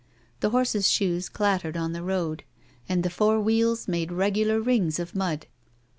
The 0.39 0.49
horses' 0.49 0.89
shoes 0.89 1.29
clattered 1.29 1.77
on 1.77 1.93
the 1.93 2.01
road; 2.01 2.43
and 2.89 3.03
the 3.03 3.09
four 3.11 3.39
wheels 3.39 3.87
made 3.87 4.11
regular 4.11 4.59
rings 4.59 4.97
of 4.97 5.13
mud. 5.13 5.45